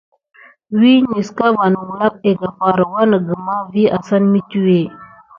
[0.75, 4.79] Asa kuka pay nulà va tedafar winaga vi asane mituwé.